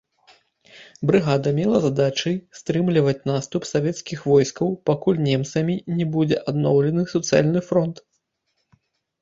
Брыгада 1.09 1.49
мела 1.57 1.77
задачай 1.83 2.39
стрымліваць 2.61 3.21
наступ 3.31 3.69
савецкіх 3.73 4.23
войскаў, 4.31 4.73
пакуль 4.91 5.23
немцамі 5.29 5.75
не 5.99 6.05
будзе 6.17 6.37
адноўлены 6.53 7.01
суцэльны 7.13 7.59
фронт. 7.69 7.97